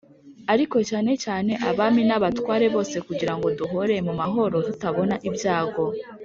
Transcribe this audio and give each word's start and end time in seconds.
ariko 0.53 0.77
cyane 0.89 1.11
cyane 1.23 1.51
abami 1.69 2.01
n’abatware 2.05 2.65
bose 2.75 2.95
kugira 3.07 3.33
ngo 3.37 3.47
duhore 3.57 3.95
mu 4.07 4.13
mahoro 4.21 4.55
tutabona 4.67 5.15
ibyago 5.29 5.85